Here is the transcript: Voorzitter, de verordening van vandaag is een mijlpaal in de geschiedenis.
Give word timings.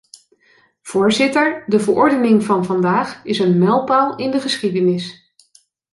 Voorzitter, 0.81 1.63
de 1.67 1.79
verordening 1.79 2.43
van 2.43 2.65
vandaag 2.65 3.23
is 3.25 3.39
een 3.39 3.57
mijlpaal 3.57 4.17
in 4.17 4.31
de 4.31 4.39
geschiedenis. 4.39 5.33